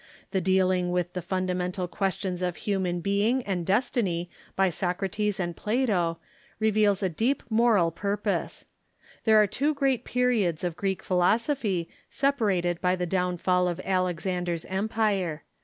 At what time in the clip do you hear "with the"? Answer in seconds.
0.89-1.21